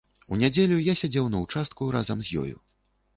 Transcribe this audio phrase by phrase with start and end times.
[0.35, 2.57] У нядзелю я сядзеў на ўчастку разам з ёю.